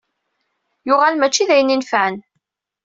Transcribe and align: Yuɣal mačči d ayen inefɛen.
Yuɣal 0.87 1.15
mačči 1.17 1.43
d 1.47 1.49
ayen 1.53 1.73
inefɛen. 1.75 2.15